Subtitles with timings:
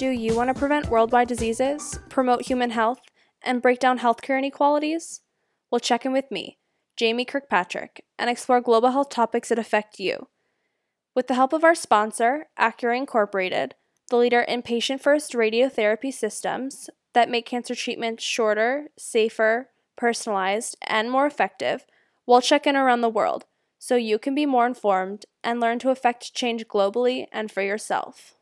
[0.00, 3.02] Do you want to prevent worldwide diseases, promote human health,
[3.42, 5.20] and break down healthcare inequalities?
[5.70, 6.56] Well, check in with me,
[6.96, 10.28] Jamie Kirkpatrick, and explore global health topics that affect you.
[11.14, 13.74] With the help of our sponsor, Accuray Incorporated,
[14.08, 21.10] the leader in patient first radiotherapy systems that make cancer treatment shorter, safer, personalized, and
[21.10, 21.84] more effective,
[22.26, 23.44] we'll check in around the world
[23.78, 28.39] so you can be more informed and learn to affect change globally and for yourself.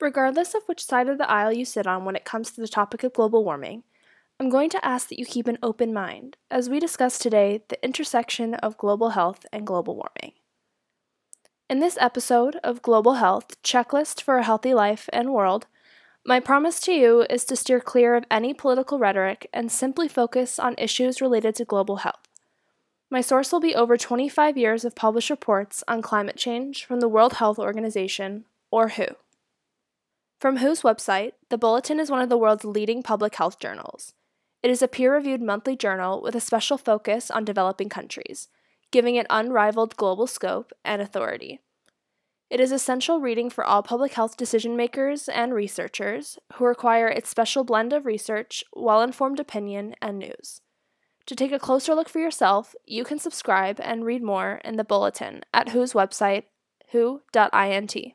[0.00, 2.68] Regardless of which side of the aisle you sit on when it comes to the
[2.68, 3.82] topic of global warming,
[4.38, 7.84] I'm going to ask that you keep an open mind as we discuss today the
[7.84, 10.34] intersection of global health and global warming.
[11.68, 15.66] In this episode of Global Health Checklist for a Healthy Life and World,
[16.24, 20.60] my promise to you is to steer clear of any political rhetoric and simply focus
[20.60, 22.28] on issues related to global health.
[23.10, 27.08] My source will be over 25 years of published reports on climate change from the
[27.08, 29.16] World Health Organization, or WHO.
[30.38, 34.14] From WHO's website, the Bulletin is one of the world's leading public health journals.
[34.62, 38.48] It is a peer reviewed monthly journal with a special focus on developing countries,
[38.92, 41.58] giving it unrivaled global scope and authority.
[42.50, 47.28] It is essential reading for all public health decision makers and researchers who require its
[47.28, 50.60] special blend of research, well informed opinion, and news.
[51.26, 54.84] To take a closer look for yourself, you can subscribe and read more in the
[54.84, 56.44] bulletin at WHO's website,
[56.92, 58.14] who.int.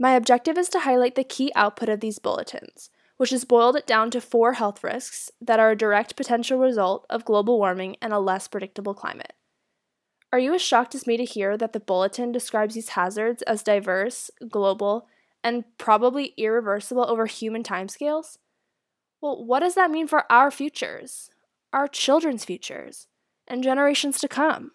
[0.00, 3.86] My objective is to highlight the key output of these bulletins, which has boiled it
[3.86, 8.12] down to four health risks that are a direct potential result of global warming and
[8.12, 9.34] a less predictable climate.
[10.32, 13.62] Are you as shocked as me to hear that the bulletin describes these hazards as
[13.62, 15.06] diverse, global,
[15.44, 18.38] and probably irreversible over human timescales?
[19.20, 21.30] Well, what does that mean for our futures?
[21.72, 23.06] our children's futures,
[23.46, 24.72] and generations to come.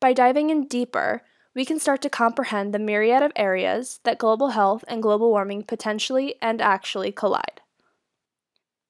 [0.00, 1.22] By diving in deeper,
[1.56, 5.62] we can start to comprehend the myriad of areas that global health and global warming
[5.62, 7.62] potentially and actually collide.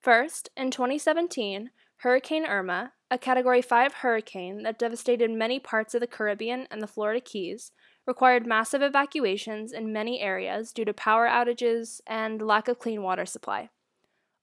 [0.00, 6.08] First, in 2017, Hurricane Irma, a Category 5 hurricane that devastated many parts of the
[6.08, 7.70] Caribbean and the Florida Keys,
[8.04, 13.26] required massive evacuations in many areas due to power outages and lack of clean water
[13.26, 13.70] supply.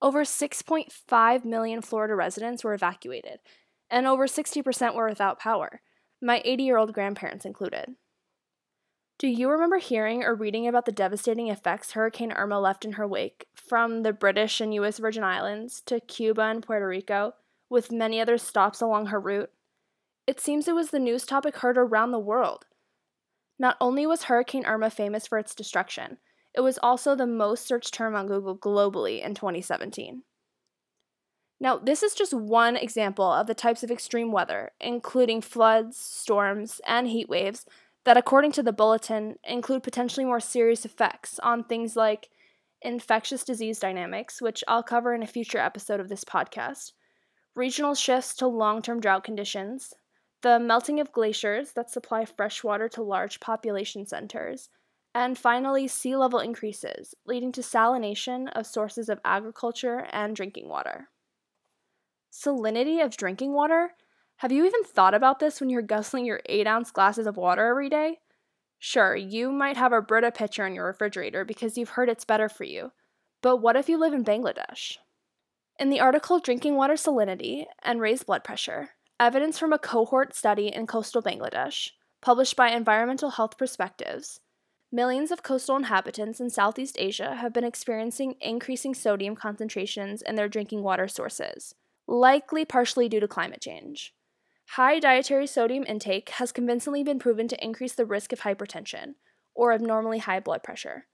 [0.01, 3.39] Over 6.5 million Florida residents were evacuated,
[3.89, 5.81] and over 60% were without power,
[6.21, 7.95] my 80 year old grandparents included.
[9.23, 13.07] Do you remember hearing or reading about the devastating effects Hurricane Irma left in her
[13.07, 14.97] wake, from the British and U.S.
[14.97, 17.33] Virgin Islands to Cuba and Puerto Rico,
[17.69, 19.49] with many other stops along her route?
[20.27, 22.65] It seems it was the news topic heard around the world.
[23.57, 26.17] Not only was Hurricane Irma famous for its destruction,
[26.53, 30.23] it was also the most searched term on Google globally in 2017.
[31.61, 36.81] Now, this is just one example of the types of extreme weather, including floods, storms,
[36.85, 37.65] and heat waves,
[38.05, 42.29] that, according to the bulletin, include potentially more serious effects on things like
[42.81, 46.91] infectious disease dynamics, which I'll cover in a future episode of this podcast,
[47.55, 49.93] regional shifts to long term drought conditions,
[50.41, 54.69] the melting of glaciers that supply fresh water to large population centers,
[55.15, 61.09] and finally, sea level increases, leading to salination of sources of agriculture and drinking water.
[62.31, 63.91] Salinity of drinking water?
[64.43, 67.65] Have you even thought about this when you're guzzling your 8 ounce glasses of water
[67.65, 68.19] every day?
[68.77, 72.49] Sure, you might have a Brita pitcher in your refrigerator because you've heard it's better
[72.49, 72.91] for you,
[73.41, 74.97] but what if you live in Bangladesh?
[75.79, 80.67] In the article Drinking Water Salinity and Raised Blood Pressure, evidence from a cohort study
[80.67, 84.41] in coastal Bangladesh, published by Environmental Health Perspectives,
[84.91, 90.49] Millions of coastal inhabitants in Southeast Asia have been experiencing increasing sodium concentrations in their
[90.49, 91.75] drinking water sources,
[92.07, 94.13] likely partially due to climate change.
[94.71, 99.15] High dietary sodium intake has convincingly been proven to increase the risk of hypertension,
[99.53, 101.05] or abnormally high blood pressure.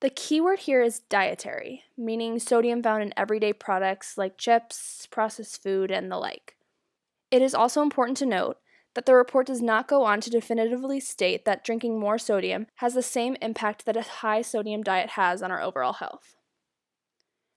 [0.00, 5.90] The keyword here is dietary, meaning sodium found in everyday products like chips, processed food,
[5.90, 6.56] and the like.
[7.30, 8.56] It is also important to note
[8.94, 12.94] that the report does not go on to definitively state that drinking more sodium has
[12.94, 16.34] the same impact that a high sodium diet has on our overall health.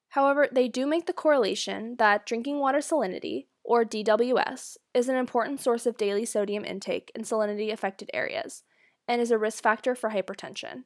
[0.09, 5.61] However, they do make the correlation that drinking water salinity, or DWS, is an important
[5.61, 8.63] source of daily sodium intake in salinity affected areas
[9.07, 10.83] and is a risk factor for hypertension.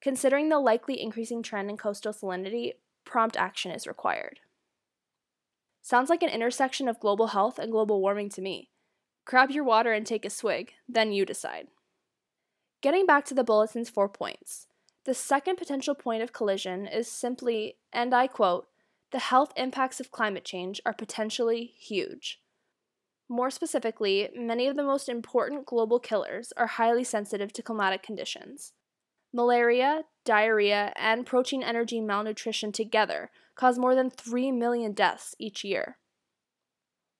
[0.00, 2.72] Considering the likely increasing trend in coastal salinity,
[3.04, 4.40] prompt action is required.
[5.82, 8.70] Sounds like an intersection of global health and global warming to me.
[9.24, 11.68] Grab your water and take a swig, then you decide.
[12.82, 14.66] Getting back to the bulletin's four points,
[15.04, 18.66] the second potential point of collision is simply, and I quote,
[19.12, 22.40] the health impacts of climate change are potentially huge.
[23.28, 28.72] More specifically, many of the most important global killers are highly sensitive to climatic conditions.
[29.32, 35.98] Malaria, diarrhea, and protein energy malnutrition together cause more than 3 million deaths each year.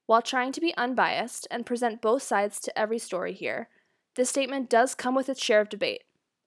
[0.06, 3.68] While trying to be unbiased and present both sides to every story here,
[4.14, 6.04] this statement does come with its share of debate,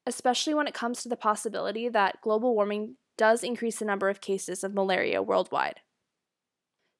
[0.07, 4.21] especially when it comes to the possibility that global warming does increase the number of
[4.21, 5.81] cases of malaria worldwide.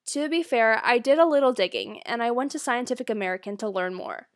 [0.08, 3.68] To be fair, I did a little digging and I went to Scientific American to
[3.68, 4.28] learn more.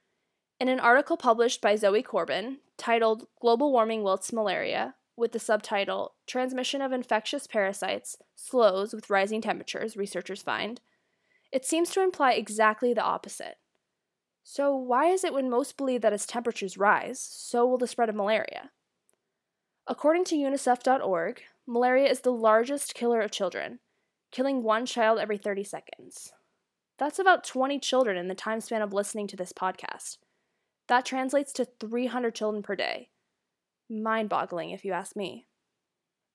[0.59, 6.15] In an article published by Zoe Corbyn titled Global Warming Wilts Malaria, with the subtitle
[6.27, 10.81] Transmission of Infectious Parasites Slows with Rising Temperatures, researchers find,
[11.53, 13.59] it seems to imply exactly the opposite.
[14.43, 18.09] So, why is it when most believe that as temperatures rise, so will the spread
[18.09, 18.71] of malaria?
[19.87, 23.81] According to UNICEF.org, malaria is the largest killer of children,
[24.31, 26.33] killing one child every 30 seconds.
[26.99, 30.19] That's about 20 children in the time span of listening to this podcast.
[30.89, 33.09] That translates to 300 children per day.
[33.91, 35.47] Mind boggling, if you ask me.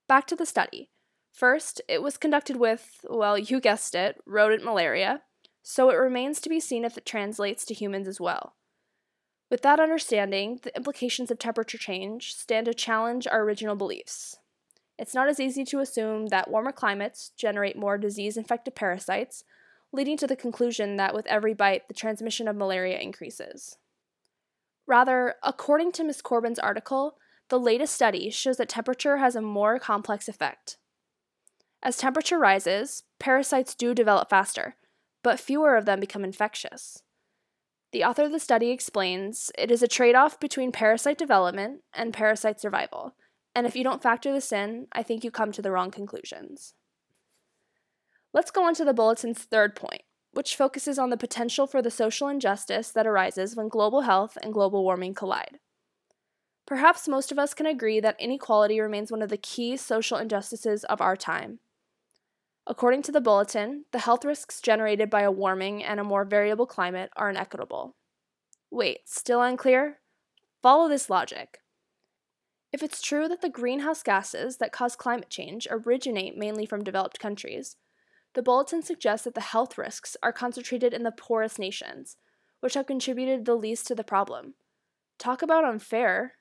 [0.08, 0.90] Back to the study.
[1.32, 5.22] First, it was conducted with, well, you guessed it, rodent malaria,
[5.62, 8.56] so it remains to be seen if it translates to humans as well.
[9.50, 14.36] With that understanding, the implications of temperature change stand to challenge our original beliefs.
[15.00, 19.44] It's not as easy to assume that warmer climates generate more disease infected parasites,
[19.92, 23.78] leading to the conclusion that with every bite, the transmission of malaria increases.
[24.86, 26.20] Rather, according to Ms.
[26.20, 27.16] Corbyn's article,
[27.48, 30.76] the latest study shows that temperature has a more complex effect.
[31.82, 34.76] As temperature rises, parasites do develop faster,
[35.22, 37.02] but fewer of them become infectious.
[37.92, 42.12] The author of the study explains it is a trade off between parasite development and
[42.12, 43.14] parasite survival,
[43.60, 46.72] and if you don't factor this in, I think you come to the wrong conclusions.
[48.32, 50.00] Let's go on to the bulletin's third point,
[50.32, 54.54] which focuses on the potential for the social injustice that arises when global health and
[54.54, 55.58] global warming collide.
[56.66, 60.84] Perhaps most of us can agree that inequality remains one of the key social injustices
[60.84, 61.58] of our time.
[62.66, 66.64] According to the bulletin, the health risks generated by a warming and a more variable
[66.64, 67.94] climate are inequitable.
[68.70, 69.98] Wait, still unclear?
[70.62, 71.58] Follow this logic.
[72.72, 77.18] If it's true that the greenhouse gases that cause climate change originate mainly from developed
[77.18, 77.76] countries,
[78.34, 82.16] the bulletin suggests that the health risks are concentrated in the poorest nations,
[82.60, 84.54] which have contributed the least to the problem.
[85.18, 86.34] Talk about unfair.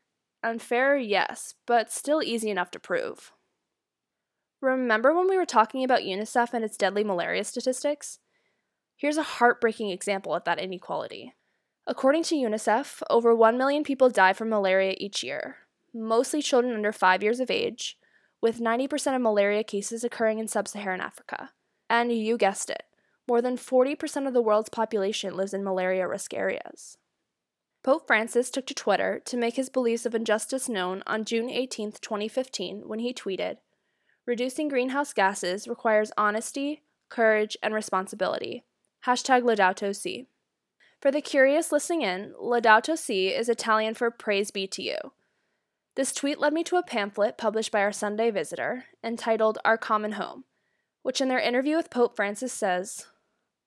[0.43, 3.31] Unfair, yes, but still easy enough to prove.
[4.61, 8.19] Remember when we were talking about UNICEF and its deadly malaria statistics?
[8.95, 11.33] Here's a heartbreaking example of that inequality.
[11.87, 15.57] According to UNICEF, over 1 million people die from malaria each year,
[15.93, 17.97] mostly children under 5 years of age,
[18.41, 21.51] with 90% of malaria cases occurring in sub Saharan Africa.
[21.89, 22.83] And you guessed it,
[23.27, 26.97] more than 40% of the world's population lives in malaria risk areas.
[27.83, 31.93] Pope Francis took to Twitter to make his beliefs of injustice known on June 18,
[31.93, 33.57] 2015, when he tweeted
[34.25, 38.63] Reducing greenhouse gases requires honesty, courage, and responsibility.
[39.05, 40.27] Hashtag Laudato Si.
[41.01, 44.97] For the curious listening in, Laudato Si is Italian for Praise be to you.
[45.95, 50.13] This tweet led me to a pamphlet published by our Sunday visitor entitled Our Common
[50.13, 50.45] Home,
[51.01, 53.07] which in their interview with Pope Francis says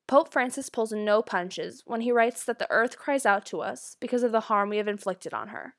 [0.07, 3.97] Pope Francis pulls no punches when he writes that the earth cries out to us
[4.01, 5.75] because of the harm we have inflicted on her,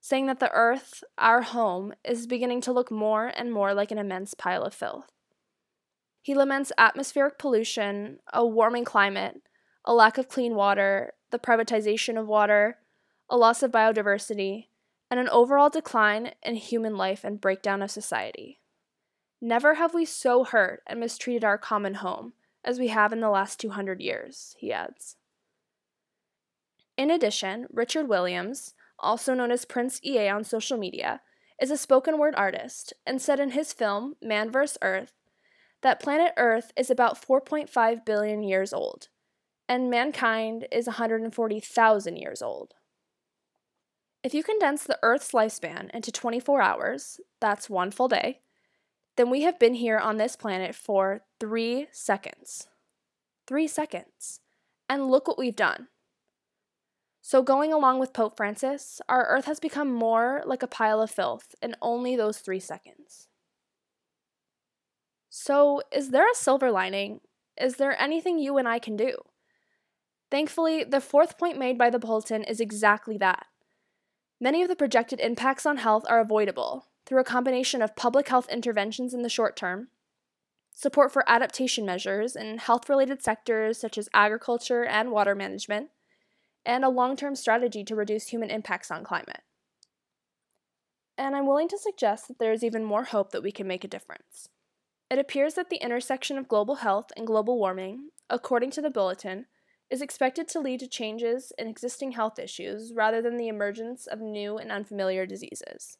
[0.00, 3.98] saying that the earth, our home, is beginning to look more and more like an
[3.98, 5.10] immense pile of filth.
[6.22, 9.42] He laments atmospheric pollution, a warming climate,
[9.84, 12.78] a lack of clean water, the privatization of water,
[13.28, 14.68] a loss of biodiversity,
[15.14, 18.58] and an overall decline in human life and breakdown of society.
[19.40, 22.32] Never have we so hurt and mistreated our common home
[22.64, 25.14] as we have in the last 200 years, he adds.
[26.96, 31.20] In addition, Richard Williams, also known as Prince EA on social media,
[31.62, 34.76] is a spoken word artist and said in his film Man vs.
[34.82, 35.12] Earth
[35.82, 39.06] that planet Earth is about 4.5 billion years old,
[39.68, 42.74] and mankind is 140,000 years old.
[44.24, 48.40] If you condense the Earth's lifespan into 24 hours, that's one full day,
[49.16, 52.66] then we have been here on this planet for three seconds.
[53.46, 54.40] Three seconds.
[54.88, 55.88] And look what we've done.
[57.20, 61.10] So, going along with Pope Francis, our Earth has become more like a pile of
[61.10, 63.28] filth in only those three seconds.
[65.28, 67.20] So, is there a silver lining?
[67.60, 69.16] Is there anything you and I can do?
[70.30, 73.46] Thankfully, the fourth point made by the bulletin is exactly that.
[74.44, 78.46] Many of the projected impacts on health are avoidable through a combination of public health
[78.50, 79.88] interventions in the short term,
[80.74, 85.88] support for adaptation measures in health related sectors such as agriculture and water management,
[86.66, 89.40] and a long term strategy to reduce human impacts on climate.
[91.16, 93.82] and I'm willing to suggest that there is even more hope that we can make
[93.82, 94.50] a difference.
[95.10, 99.46] It appears that the intersection of global health and global warming, according to the Bulletin,
[99.94, 104.20] is expected to lead to changes in existing health issues rather than the emergence of
[104.20, 105.98] new and unfamiliar diseases.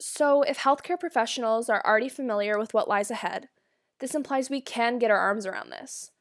[0.00, 3.48] So, if healthcare professionals are already familiar with what lies ahead,
[4.00, 6.12] this implies we can get our arms around this.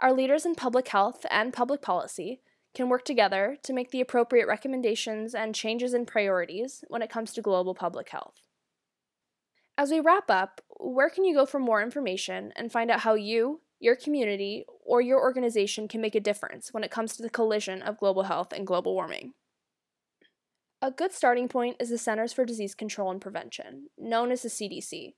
[0.00, 2.42] Our leaders in public health and public policy
[2.76, 7.32] can work together to make the appropriate recommendations and changes in priorities when it comes
[7.32, 8.40] to global public health.
[9.76, 13.14] As we wrap up, where can you go for more information and find out how
[13.14, 17.30] you, your community, or your organization can make a difference when it comes to the
[17.30, 19.32] collision of global health and global warming?
[20.80, 24.48] A good starting point is the Centers for Disease Control and Prevention, known as the
[24.48, 25.14] CDC.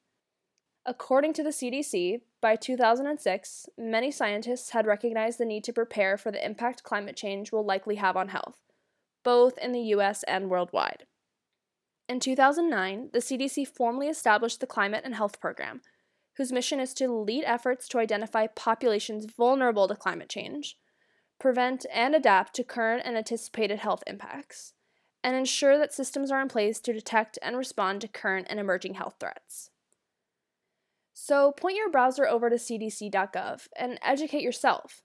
[0.85, 6.31] According to the CDC, by 2006, many scientists had recognized the need to prepare for
[6.31, 8.59] the impact climate change will likely have on health,
[9.25, 11.05] both in the US and worldwide.
[12.07, 15.81] In 2009, the CDC formally established the Climate and Health Program,
[16.37, 20.77] whose mission is to lead efforts to identify populations vulnerable to climate change,
[21.39, 24.73] prevent and adapt to current and anticipated health impacts,
[25.23, 28.95] and ensure that systems are in place to detect and respond to current and emerging
[28.95, 29.71] health threats.
[31.15, 35.03] So point your browser over to cdc.gov and educate yourself.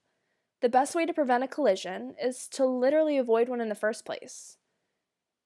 [0.62, 4.06] The best way to prevent a collision is to literally avoid one in the first
[4.06, 4.58] place.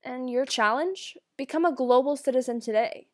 [0.04, 1.18] And your challenge?
[1.38, 3.08] Become a global citizen today.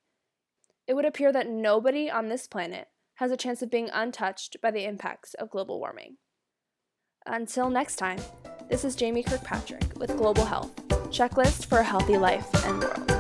[0.89, 4.71] It would appear that nobody on this planet has a chance of being untouched by
[4.71, 6.17] the impacts of global warming.
[7.27, 8.17] Until next time,
[8.71, 10.75] this is Jamie Kirkpatrick with Global Health,
[11.11, 13.18] checklist for a healthy life and world.